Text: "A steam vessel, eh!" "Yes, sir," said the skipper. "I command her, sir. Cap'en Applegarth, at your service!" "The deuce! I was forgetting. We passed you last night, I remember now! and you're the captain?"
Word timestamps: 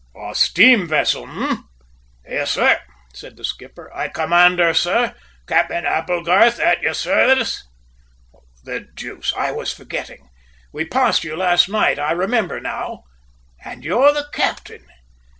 "A 0.19 0.33
steam 0.33 0.87
vessel, 0.87 1.29
eh!" 1.29 1.57
"Yes, 2.27 2.53
sir," 2.53 2.79
said 3.13 3.37
the 3.37 3.43
skipper. 3.43 3.91
"I 3.93 4.07
command 4.07 4.57
her, 4.57 4.73
sir. 4.73 5.13
Cap'en 5.47 5.85
Applegarth, 5.85 6.59
at 6.59 6.81
your 6.81 6.95
service!" 6.95 7.63
"The 8.63 8.79
deuce! 8.79 9.31
I 9.37 9.51
was 9.51 9.71
forgetting. 9.71 10.27
We 10.73 10.85
passed 10.85 11.23
you 11.23 11.35
last 11.35 11.69
night, 11.69 11.99
I 11.99 12.13
remember 12.13 12.59
now! 12.59 13.03
and 13.63 13.85
you're 13.85 14.11
the 14.11 14.25
captain?" 14.33 14.87